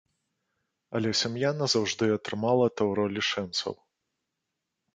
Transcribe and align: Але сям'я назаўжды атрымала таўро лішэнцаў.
Але 0.99 1.09
сям'я 1.21 1.51
назаўжды 1.61 2.09
атрымала 2.17 2.67
таўро 2.81 3.07
лішэнцаў. 3.19 3.73